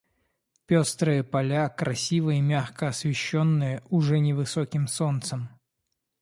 [0.65, 5.49] Пёстрые поля, красиво и мягко освещенные уже невысоким солнцем.